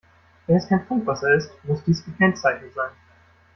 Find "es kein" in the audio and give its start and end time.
0.57-0.83